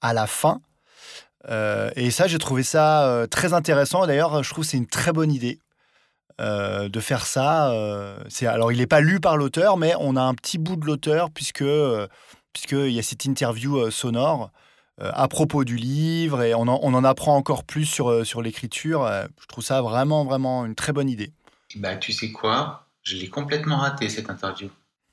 à 0.00 0.12
la 0.12 0.26
fin. 0.26 0.60
Euh, 1.50 1.92
et 1.94 2.10
ça, 2.10 2.26
j'ai 2.26 2.38
trouvé 2.38 2.64
ça 2.64 3.28
très 3.30 3.52
intéressant. 3.52 4.08
D'ailleurs, 4.08 4.42
je 4.42 4.50
trouve 4.50 4.64
que 4.64 4.70
c'est 4.72 4.76
une 4.76 4.88
très 4.88 5.12
bonne 5.12 5.30
idée 5.30 5.60
de 6.40 7.00
faire 7.00 7.26
ça. 7.26 7.66
alors, 8.40 8.72
il 8.72 8.78
n'est 8.78 8.88
pas 8.88 9.00
lu 9.00 9.20
par 9.20 9.36
l'auteur, 9.36 9.76
mais 9.76 9.94
on 10.00 10.16
a 10.16 10.20
un 10.20 10.34
petit 10.34 10.58
bout 10.58 10.74
de 10.74 10.84
l'auteur 10.84 11.30
puisque 11.30 11.64
puisqu'il 12.52 12.90
y 12.90 12.98
a 12.98 13.02
cette 13.04 13.24
interview 13.24 13.88
sonore. 13.92 14.50
Euh, 15.00 15.10
à 15.14 15.26
propos 15.26 15.64
du 15.64 15.76
livre 15.76 16.42
et 16.42 16.54
on 16.54 16.68
en, 16.68 17.04
apprend 17.04 17.34
encore 17.34 17.64
plus 17.64 17.86
sur, 17.86 18.10
euh, 18.10 18.24
sur 18.24 18.42
l'écriture. 18.42 19.04
Euh, 19.04 19.24
je 19.40 19.46
trouve 19.46 19.64
ça 19.64 19.80
vraiment, 19.80 20.24
vraiment 20.24 20.66
une 20.66 20.74
très 20.74 20.92
bonne 20.92 21.08
idée. 21.08 21.32
Bah, 21.76 21.96
tu 21.96 22.12
sais 22.12 22.30
quoi? 22.30 22.86
Je 23.02 23.16
l'ai 23.16 23.28
complètement 23.28 23.78
raté 23.78 24.10
cette 24.10 24.28
interview. 24.28 24.68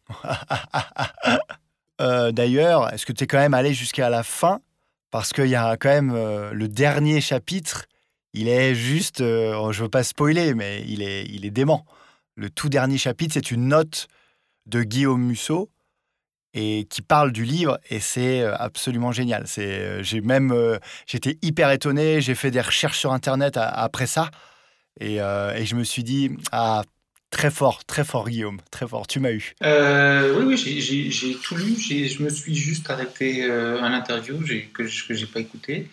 D'ailleurs, 2.00 2.93
est-ce 2.93 3.05
que 3.05 3.13
tu 3.13 3.24
es 3.24 3.27
quand 3.27 3.38
même 3.38 3.53
allé 3.53 3.74
jusqu'à 3.74 4.09
la 4.09 4.24
fin? 4.24 4.59
Parce 5.12 5.31
qu'il 5.33 5.48
y 5.48 5.55
a 5.55 5.75
quand 5.77 5.89
même 5.89 6.13
le 6.13 6.67
dernier 6.67 7.19
chapitre. 7.19 7.86
Il 8.33 8.48
est 8.48 8.75
juste, 8.75 9.19
je 9.19 9.81
veux 9.81 9.89
pas 9.89 10.03
spoiler, 10.03 10.53
mais 10.53 10.83
il 10.88 11.01
est, 11.01 11.25
il 11.25 11.45
est 11.45 11.51
dément. 11.51 11.86
Le 12.36 12.50
tout 12.50 12.69
dernier 12.69 12.98
chapitre, 12.98 13.33
c'est 13.33 13.51
une 13.51 13.67
note 13.69 14.07
de 14.65 14.83
Guillaume 14.83 15.24
Musso 15.24 15.69
et 16.59 16.85
qui 16.89 17.01
parle 17.01 17.31
du 17.31 17.45
livre 17.45 17.79
et 17.89 17.99
c'est 17.99 18.41
euh, 18.41 18.55
absolument 18.57 19.11
génial. 19.11 19.43
C'est 19.45 19.79
euh, 19.79 20.03
j'ai 20.03 20.21
même 20.21 20.51
euh, 20.51 20.77
j'étais 21.07 21.37
hyper 21.41 21.71
étonné, 21.71 22.21
j'ai 22.21 22.35
fait 22.35 22.51
des 22.51 22.61
recherches 22.61 22.99
sur 22.99 23.13
internet 23.13 23.57
après 23.57 24.07
ça 24.07 24.29
et, 24.99 25.17
je 25.17 25.75
me 25.75 25.83
suis 25.83 26.03
dit 26.03 26.31
ah 26.51 26.83
très 27.29 27.51
fort, 27.51 27.85
très 27.85 28.03
fort 28.03 28.27
Guillaume, 28.27 28.59
très 28.71 28.87
fort, 28.87 29.07
tu 29.07 29.19
m'as 29.19 29.31
eu. 29.31 29.53
oui 29.61 30.43
oui, 30.45 30.57
j'ai 30.57 31.35
tout 31.35 31.55
lu, 31.55 31.75
je 31.77 32.23
me 32.23 32.29
suis 32.29 32.55
juste 32.55 32.89
arrêté 32.89 33.49
à 33.49 33.89
l'interview 33.89 34.37
que 34.73 34.83
que 35.07 35.13
j'ai 35.13 35.27
pas 35.27 35.39
écouté. 35.39 35.87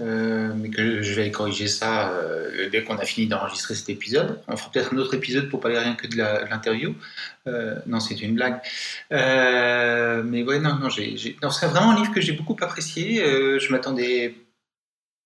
Euh, 0.00 0.54
mais 0.56 0.70
que 0.70 1.02
je 1.02 1.12
vais 1.12 1.30
corriger 1.30 1.68
ça 1.68 2.12
euh, 2.12 2.70
dès 2.70 2.82
qu'on 2.82 2.96
a 2.96 3.04
fini 3.04 3.26
d'enregistrer 3.26 3.74
cet 3.74 3.90
épisode. 3.90 4.40
On 4.48 4.56
fera 4.56 4.70
peut-être 4.70 4.94
un 4.94 4.96
autre 4.96 5.12
épisode 5.12 5.50
pour 5.50 5.60
parler 5.60 5.78
rien 5.78 5.94
que 5.94 6.06
de 6.06 6.16
l'interview. 6.16 6.94
Euh, 7.46 7.78
non, 7.86 8.00
c'est 8.00 8.20
une 8.22 8.34
blague. 8.34 8.60
mais 9.10 10.42
ouais, 10.42 10.60
non, 10.60 10.76
non, 10.76 10.88
c'est 10.88 11.66
vraiment 11.66 11.90
un 11.90 11.96
livre 11.96 12.12
que 12.14 12.22
j'ai 12.22 12.32
beaucoup 12.32 12.56
apprécié. 12.62 13.16
je 13.16 13.70
m'attendais 13.70 14.34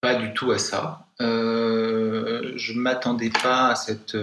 pas 0.01 0.17
du 0.17 0.33
tout 0.35 0.51
à 0.51 0.59
ça. 0.59 1.07
je 1.21 2.73
m'attendais 2.73 3.31
pas 3.31 3.69
à, 3.71 3.77
cette, 3.77 4.17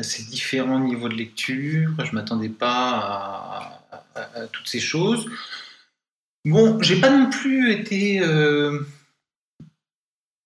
ces 0.00 0.22
différents 0.24 0.80
niveaux 0.80 1.10
de 1.10 1.16
lecture. 1.16 1.90
Je 2.02 2.14
m'attendais 2.14 2.48
pas 2.48 3.82
à, 3.90 4.00
à, 4.14 4.46
toutes 4.46 4.68
ces 4.68 4.80
choses. 4.80 5.28
Bon, 6.46 6.80
j'ai 6.80 6.98
pas 6.98 7.10
non 7.10 7.28
plus 7.28 7.72
été 7.72 8.22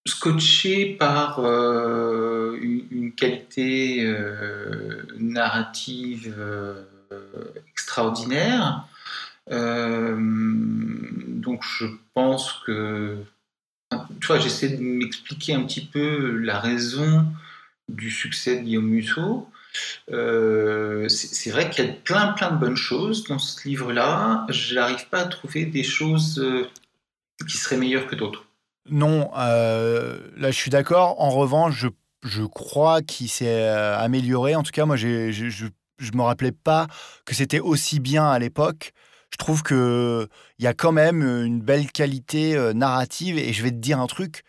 scotché 0.06 0.96
par 0.96 1.40
euh, 1.40 2.58
une, 2.60 3.12
qualité 3.12 4.04
euh, 4.04 5.02
narrative 5.18 6.34
euh, 6.38 6.84
extraordinaire. 7.70 8.84
donc 9.48 9.60
je 11.62 11.86
pense 12.14 12.54
que, 12.66 13.18
tu 14.20 14.26
vois, 14.26 14.38
j'essaie 14.38 14.70
de 14.70 14.82
m'expliquer 14.82 15.54
un 15.54 15.62
petit 15.64 15.84
peu 15.84 16.36
la 16.38 16.58
raison 16.58 17.26
du 17.88 18.10
succès 18.10 18.56
de 18.56 18.62
Guillaume 18.62 18.86
Musso. 18.86 19.48
c'est 20.08 21.50
vrai 21.50 21.70
qu'il 21.70 21.84
y 21.84 21.88
a 21.88 21.92
plein 21.92 22.28
plein 22.28 22.50
de 22.50 22.56
bonnes 22.56 22.76
choses 22.76 23.24
dans 23.24 23.38
ce 23.38 23.68
livre-là. 23.68 24.46
Je 24.48 24.74
n'arrive 24.74 25.06
pas 25.08 25.20
à 25.20 25.26
trouver 25.26 25.66
des 25.66 25.84
choses 25.84 26.44
qui 27.46 27.58
seraient 27.58 27.76
meilleures 27.76 28.06
que 28.06 28.16
d'autres. 28.16 28.46
Non, 28.90 29.30
euh, 29.36 30.18
là 30.36 30.50
je 30.50 30.56
suis 30.56 30.70
d'accord. 30.70 31.20
En 31.20 31.30
revanche, 31.30 31.74
je 31.76 31.88
je 32.24 32.44
crois 32.44 33.02
qu'il 33.02 33.28
s'est 33.28 33.66
amélioré. 33.66 34.54
En 34.54 34.62
tout 34.62 34.70
cas, 34.70 34.84
moi, 34.86 34.94
je 34.96 35.66
me 36.14 36.22
rappelais 36.22 36.52
pas 36.52 36.86
que 37.24 37.34
c'était 37.34 37.58
aussi 37.58 37.98
bien 37.98 38.30
à 38.30 38.38
l'époque. 38.38 38.92
Je 39.30 39.38
trouve 39.38 39.64
qu'il 39.64 40.28
y 40.60 40.68
a 40.68 40.72
quand 40.72 40.92
même 40.92 41.22
une 41.22 41.60
belle 41.60 41.90
qualité 41.90 42.56
narrative. 42.74 43.38
Et 43.38 43.52
je 43.52 43.62
vais 43.64 43.72
te 43.72 43.76
dire 43.76 43.98
un 43.98 44.06
truc. 44.06 44.44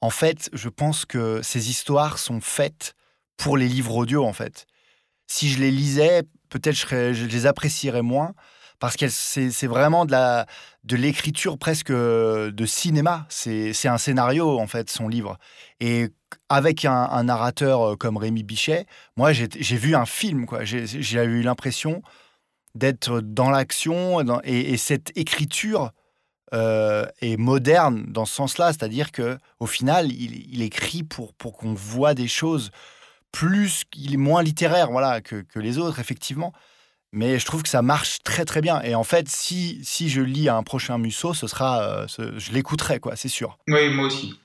En 0.00 0.10
fait, 0.10 0.50
je 0.52 0.68
pense 0.68 1.04
que 1.04 1.42
ces 1.42 1.68
histoires 1.68 2.18
sont 2.18 2.40
faites 2.40 2.94
pour 3.36 3.56
les 3.56 3.66
livres 3.66 3.96
audio, 3.96 4.24
en 4.24 4.32
fait. 4.32 4.66
Si 5.26 5.48
je 5.48 5.58
les 5.58 5.72
lisais, 5.72 6.22
peut-être 6.48 6.76
je 7.12 7.26
les 7.26 7.46
apprécierais 7.46 8.02
moins 8.02 8.34
parce 8.78 8.96
que 8.96 9.08
c'est 9.08 9.66
vraiment 9.66 10.04
de 10.04 10.12
la 10.12 10.46
de 10.84 10.96
l'écriture 10.96 11.58
presque 11.58 11.90
de 11.90 12.66
cinéma. 12.66 13.26
C'est 13.28 13.88
un 13.88 13.98
scénario 13.98 14.58
en 14.58 14.66
fait 14.66 14.90
son 14.90 15.08
livre. 15.08 15.38
Et 15.80 16.08
avec 16.48 16.84
un, 16.84 17.22
narrateur 17.24 17.82
euh, 17.82 17.96
comme 17.96 18.16
Rémi 18.16 18.42
Bichet, 18.42 18.86
moi 19.16 19.32
j'ai 19.32 19.76
vu 19.76 19.94
un 19.94 20.06
film 20.06 20.46
quoi. 20.46 20.64
J'ai 20.64 21.24
eu 21.24 21.42
l'impression 21.42 22.02
d'être 22.74 23.20
dans 23.20 23.50
l'action 23.50 24.20
et, 24.44 24.76
cette 24.76 25.16
écriture 25.16 25.92
euh, 26.54 27.06
est 27.20 27.36
moderne 27.36 28.04
dans 28.08 28.24
ce 28.24 28.34
sens-là, 28.34 28.72
c'est-à-dire 28.72 29.10
que 29.10 29.38
au 29.58 29.66
final 29.66 30.12
il, 30.12 30.62
écrit 30.62 31.02
pour 31.02 31.32
pour 31.34 31.56
qu'on 31.56 31.74
voit 31.74 32.14
des 32.14 32.28
choses 32.28 32.70
plus, 33.32 33.82
il 33.94 34.14
est 34.14 34.18
moins 34.18 34.42
littéraire 34.42 34.90
voilà 34.90 35.20
que, 35.20 35.42
que 35.42 35.58
les 35.58 35.78
autres 35.78 35.98
effectivement 35.98 36.52
mais 37.12 37.38
je 37.38 37.44
trouve 37.44 37.62
que 37.62 37.68
ça 37.68 37.82
marche 37.82 38.18
très 38.24 38.44
très 38.44 38.60
bien. 38.60 38.82
Et 38.82 38.94
en 38.94 39.04
fait, 39.04 39.28
si, 39.28 39.80
si 39.82 40.08
je 40.08 40.20
lis 40.20 40.48
un 40.48 40.62
prochain 40.62 40.98
Musso, 40.98 41.34
ce 41.34 41.46
sera, 41.46 41.82
euh, 41.82 42.06
je 42.36 42.52
l'écouterai, 42.52 43.00
quoi, 43.00 43.16
c'est 43.16 43.28
sûr. 43.28 43.58
Oui, 43.68 43.88
moi 43.88 44.06
aussi. 44.06 44.38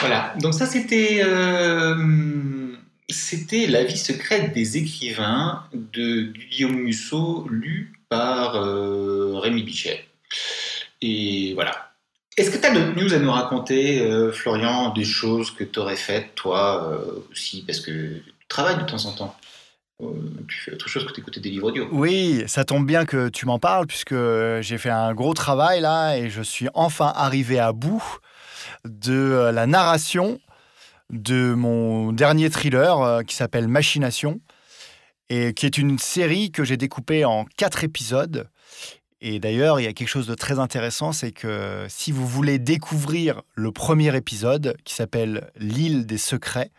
Voilà, 0.00 0.34
donc 0.40 0.54
ça 0.54 0.66
c'était 0.66 1.20
euh, 1.22 2.74
c'était 3.08 3.66
La 3.68 3.84
vie 3.84 3.96
secrète 3.96 4.52
des 4.52 4.76
écrivains 4.76 5.64
de 5.72 6.32
Guillaume 6.50 6.80
Musso, 6.80 7.46
lu 7.48 7.92
par 8.08 8.56
euh, 8.56 9.38
Rémi 9.38 9.62
Bichet. 9.62 10.04
Et 11.00 11.54
voilà. 11.54 11.92
Est-ce 12.36 12.50
que 12.50 12.56
tu 12.56 12.66
as 12.66 12.74
d'autres 12.74 13.00
news 13.00 13.14
à 13.14 13.18
nous 13.18 13.30
raconter, 13.30 14.04
Florian, 14.32 14.92
des 14.92 15.04
choses 15.04 15.52
que 15.52 15.62
tu 15.62 15.78
aurais 15.78 15.94
faites, 15.94 16.34
toi 16.34 16.90
aussi, 17.30 17.62
parce 17.64 17.78
que 17.78 18.16
tu 18.18 18.46
travailles 18.48 18.78
de 18.78 18.82
temps 18.82 19.04
en 19.04 19.12
temps? 19.12 19.36
Tu 19.98 20.60
fais 20.60 20.72
autre 20.72 20.88
chose 20.88 21.06
que 21.06 21.12
d'écouter 21.12 21.40
des 21.40 21.50
livres 21.50 21.68
audio. 21.68 21.88
Oui, 21.92 22.44
ça 22.46 22.64
tombe 22.64 22.86
bien 22.86 23.04
que 23.04 23.28
tu 23.28 23.46
m'en 23.46 23.58
parles 23.58 23.86
puisque 23.86 24.14
j'ai 24.60 24.78
fait 24.78 24.90
un 24.90 25.14
gros 25.14 25.34
travail 25.34 25.80
là 25.80 26.16
et 26.16 26.30
je 26.30 26.42
suis 26.42 26.68
enfin 26.74 27.12
arrivé 27.14 27.58
à 27.58 27.72
bout 27.72 28.02
de 28.84 29.14
euh, 29.14 29.52
la 29.52 29.66
narration 29.66 30.40
de 31.10 31.54
mon 31.54 32.12
dernier 32.12 32.50
thriller 32.50 33.00
euh, 33.00 33.22
qui 33.22 33.34
s'appelle 33.34 33.68
Machination 33.68 34.40
et 35.28 35.54
qui 35.54 35.66
est 35.66 35.78
une 35.78 35.98
série 35.98 36.50
que 36.50 36.64
j'ai 36.64 36.76
découpée 36.76 37.24
en 37.24 37.44
quatre 37.56 37.84
épisodes. 37.84 38.48
Et 39.20 39.38
d'ailleurs, 39.38 39.80
il 39.80 39.84
y 39.84 39.86
a 39.86 39.92
quelque 39.94 40.08
chose 40.08 40.26
de 40.26 40.34
très 40.34 40.58
intéressant, 40.58 41.12
c'est 41.12 41.32
que 41.32 41.86
si 41.88 42.12
vous 42.12 42.26
voulez 42.26 42.58
découvrir 42.58 43.40
le 43.54 43.72
premier 43.72 44.14
épisode 44.14 44.76
qui 44.84 44.92
s'appelle 44.92 45.50
L'île 45.56 46.04
des 46.04 46.18
secrets, 46.18 46.70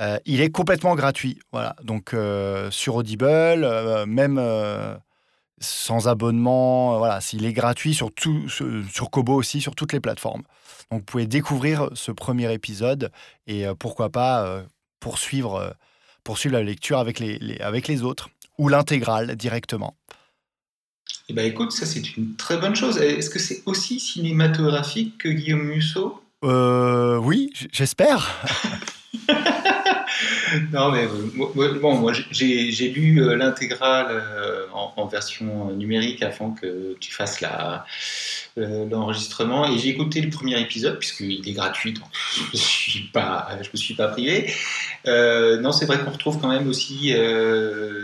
euh, 0.00 0.18
il 0.24 0.40
est 0.40 0.50
complètement 0.50 0.94
gratuit. 0.94 1.38
Voilà. 1.52 1.76
Donc 1.82 2.14
euh, 2.14 2.70
sur 2.70 2.96
Audible, 2.96 3.26
euh, 3.26 4.06
même 4.06 4.40
sans 5.60 6.08
abonnement, 6.08 6.98
voilà, 6.98 7.20
s'il 7.20 7.44
est 7.44 7.52
gratuit 7.52 7.94
sur, 7.94 8.12
tout, 8.12 8.48
sur 8.48 9.10
Kobo 9.10 9.34
aussi, 9.34 9.60
sur 9.60 9.74
toutes 9.74 9.92
les 9.92 10.00
plateformes. 10.00 10.42
Donc 10.90 11.00
vous 11.00 11.04
pouvez 11.04 11.26
découvrir 11.26 11.90
ce 11.94 12.12
premier 12.12 12.52
épisode 12.52 13.10
et 13.46 13.66
pourquoi 13.78 14.08
pas 14.08 14.64
poursuivre, 15.00 15.76
poursuivre 16.24 16.54
la 16.54 16.62
lecture 16.62 16.98
avec 16.98 17.20
les, 17.20 17.58
avec 17.60 17.88
les 17.88 18.02
autres 18.02 18.30
ou 18.56 18.68
l'intégrale 18.68 19.36
directement. 19.36 19.94
Eh 21.28 21.34
ben 21.34 21.44
écoute, 21.44 21.72
ça 21.72 21.84
c'est 21.84 22.16
une 22.16 22.36
très 22.36 22.56
bonne 22.56 22.74
chose. 22.74 22.96
Est-ce 22.96 23.28
que 23.28 23.38
c'est 23.38 23.62
aussi 23.66 24.00
cinématographique 24.00 25.18
que 25.18 25.28
Guillaume 25.28 25.62
Musso? 25.62 26.22
Oui, 26.42 27.52
j'espère. 27.70 28.42
non, 30.72 30.90
mais 30.90 31.04
euh, 31.06 31.78
bon, 31.80 31.94
moi 31.94 32.12
j'ai 32.30 32.88
lu 32.88 33.22
euh, 33.22 33.36
l'intégrale 33.36 34.08
euh, 34.10 34.66
en, 34.72 35.06
version 35.06 35.70
numérique 35.72 36.22
avant 36.22 36.52
que 36.52 36.96
tu 37.00 37.12
fasses 37.12 37.42
l'enregistrement. 38.56 39.66
Et 39.72 39.78
j'ai 39.78 39.88
écouté 39.88 40.20
le 40.20 40.30
premier 40.30 40.60
épisode 40.60 40.98
puisqu'il 40.98 41.48
est 41.48 41.52
gratuit 41.52 41.92
donc 41.92 42.08
je 42.36 42.42
me 42.42 42.56
suis 42.56 43.10
me 43.12 43.76
suis 43.76 43.94
pas 43.94 44.08
privé. 44.08 44.52
Non 45.06 45.72
c'est 45.72 45.86
vrai 45.86 45.98
qu'on 45.98 46.10
retrouve 46.10 46.40
quand 46.40 46.48
même 46.48 46.68
aussi 46.68 47.12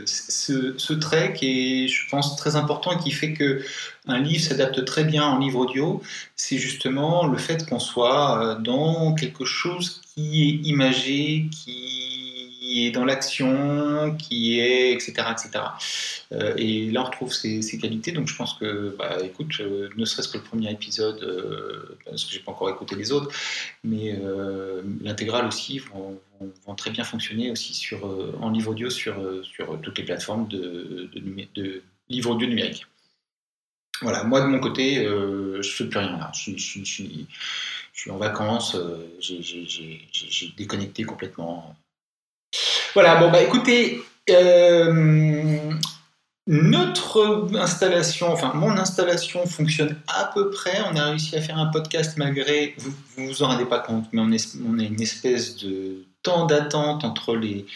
ce, 0.06 0.74
ce, 0.76 0.92
trait 0.94 1.32
qui 1.34 1.84
est 1.84 1.88
je 1.88 2.08
pense 2.08 2.36
très 2.36 2.56
important 2.56 2.98
et 2.98 3.02
qui 3.02 3.10
fait 3.10 3.32
que 3.32 3.62
un 4.08 4.20
livre 4.20 4.42
s'adapte 4.42 4.84
très 4.84 5.04
bien 5.04 5.24
en 5.24 5.38
livre 5.38 5.60
audio. 5.60 6.02
C'est 6.34 6.58
justement 6.58 7.26
le 7.26 7.38
fait 7.38 7.68
qu'on 7.68 7.80
soit 7.80 8.58
dans 8.60 9.14
quelque 9.14 9.44
chose 9.44 10.00
qui 10.16 10.42
est 10.42 10.68
imagé 10.68 11.48
qui 12.66 12.86
est 12.86 12.90
dans 12.90 13.04
l'action, 13.04 14.16
qui 14.16 14.58
est, 14.60 14.92
etc. 14.92 15.12
etc. 15.30 15.64
Euh, 16.32 16.54
et 16.56 16.90
là, 16.90 17.02
on 17.02 17.04
retrouve 17.04 17.32
ces, 17.32 17.78
qualités. 17.78 18.12
Donc, 18.12 18.26
je 18.28 18.36
pense 18.36 18.54
que, 18.54 18.94
bah, 18.98 19.18
écoute, 19.24 19.52
euh, 19.60 19.88
ne 19.96 20.04
serait-ce 20.04 20.28
que 20.28 20.38
le 20.38 20.44
premier 20.44 20.70
épisode, 20.70 21.22
euh, 21.22 21.96
parce 22.04 22.24
que 22.24 22.32
j'ai 22.32 22.40
pas 22.40 22.52
encore 22.52 22.70
écouté 22.70 22.96
les 22.96 23.12
autres, 23.12 23.30
mais 23.84 24.18
l'intégrale 25.02 25.46
aussi 25.46 25.78
vont, 25.78 26.20
très 26.76 26.90
bien 26.90 27.04
fonctionner 27.04 27.50
aussi 27.50 27.74
sur, 27.74 28.04
en 28.40 28.50
livre 28.50 28.72
audio 28.72 28.90
sur, 28.90 29.14
sur 29.44 29.80
toutes 29.80 29.98
les 29.98 30.04
plateformes 30.04 30.48
de, 30.48 31.08
de, 31.54 31.82
livre 32.08 32.30
audio 32.30 32.46
numérique. 32.46 32.86
Voilà, 34.02 34.24
moi 34.24 34.42
de 34.42 34.46
mon 34.46 34.60
côté, 34.60 35.04
je 35.04 35.56
ne 35.56 35.62
fais 35.62 35.86
plus 35.86 35.98
rien 35.98 36.18
là. 36.18 36.30
Je, 36.34 36.52
je, 36.56 37.02
je, 37.96 38.02
suis 38.02 38.10
en 38.10 38.18
vacances, 38.18 38.76
j'ai 39.20 40.52
déconnecté 40.56 41.04
complètement. 41.04 41.74
Voilà, 42.94 43.16
bon, 43.16 43.30
bah 43.30 43.42
écoutez, 43.42 44.02
euh, 44.30 45.72
notre 46.46 47.48
installation, 47.54 48.32
enfin 48.32 48.52
mon 48.54 48.76
installation 48.76 49.46
fonctionne 49.46 49.96
à 50.06 50.30
peu 50.32 50.50
près. 50.50 50.78
On 50.92 50.96
a 50.96 51.06
réussi 51.06 51.36
à 51.36 51.40
faire 51.40 51.58
un 51.58 51.66
podcast 51.66 52.16
malgré, 52.18 52.74
vous, 52.78 52.92
vous 53.16 53.42
en 53.42 53.48
rendez 53.48 53.64
pas 53.64 53.80
compte, 53.80 54.06
mais 54.12 54.20
on 54.20 54.30
est, 54.30 54.56
on 54.66 54.78
est 54.78 54.86
une 54.86 55.00
espèce 55.00 55.56
de 55.56 56.04
d'attente 56.46 57.04
entre 57.04 57.36
les, 57.36 57.66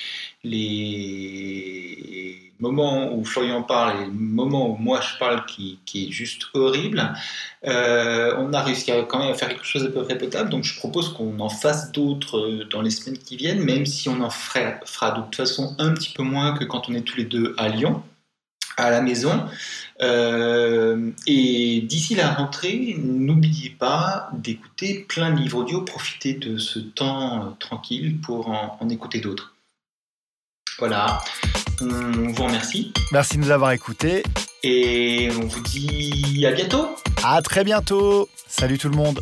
les 0.44 2.50
moment 2.60 3.12
où 3.12 3.24
Florian 3.24 3.62
parle 3.62 4.02
et 4.02 4.06
le 4.06 4.12
moment 4.12 4.70
où 4.70 4.76
moi 4.76 5.00
je 5.00 5.18
parle 5.18 5.44
qui, 5.46 5.78
est 5.94 6.10
juste 6.10 6.46
horrible, 6.54 7.12
euh, 7.66 8.34
on 8.38 8.52
a 8.52 8.62
réussi 8.62 8.92
à, 8.92 9.02
quand 9.02 9.18
même 9.18 9.32
à 9.32 9.34
faire 9.34 9.48
quelque 9.48 9.64
chose 9.64 9.82
de 9.82 9.88
peu 9.88 10.04
près 10.04 10.18
potable. 10.18 10.50
Donc 10.50 10.64
je 10.64 10.78
propose 10.78 11.12
qu'on 11.12 11.38
en 11.40 11.48
fasse 11.48 11.92
d'autres 11.92 12.38
euh, 12.38 12.64
dans 12.70 12.82
les 12.82 12.90
semaines 12.90 13.18
qui 13.18 13.36
viennent, 13.36 13.62
même 13.62 13.86
si 13.86 14.08
on 14.08 14.20
en 14.20 14.30
fera 14.30 15.10
de 15.12 15.22
toute 15.22 15.36
façon 15.36 15.74
un 15.78 15.92
petit 15.94 16.12
peu 16.12 16.22
moins 16.22 16.56
que 16.56 16.64
quand 16.64 16.88
on 16.88 16.94
est 16.94 17.02
tous 17.02 17.16
les 17.16 17.24
deux 17.24 17.54
à 17.58 17.68
Lyon, 17.68 18.02
à 18.80 18.90
la 18.90 19.00
maison. 19.00 19.44
Euh, 20.02 21.10
et 21.26 21.82
d'ici 21.82 22.14
la 22.14 22.30
rentrée, 22.30 22.96
n'oubliez 22.98 23.70
pas 23.70 24.30
d'écouter 24.32 25.04
plein 25.08 25.30
de 25.30 25.38
livres 25.38 25.58
audio, 25.58 25.82
profitez 25.82 26.34
de 26.34 26.56
ce 26.56 26.78
temps 26.78 27.54
tranquille 27.60 28.18
pour 28.20 28.48
en, 28.48 28.78
en 28.80 28.88
écouter 28.88 29.20
d'autres. 29.20 29.54
Voilà. 30.78 31.20
On 31.82 32.32
vous 32.32 32.44
remercie. 32.44 32.92
Merci 33.12 33.36
de 33.36 33.42
nous 33.42 33.50
avoir 33.50 33.72
écoutés. 33.72 34.22
Et 34.62 35.28
on 35.36 35.46
vous 35.46 35.60
dit 35.62 36.46
à 36.46 36.52
bientôt. 36.52 36.88
À 37.22 37.40
très 37.42 37.64
bientôt. 37.64 38.28
Salut 38.48 38.78
tout 38.78 38.88
le 38.88 38.96
monde. 38.96 39.20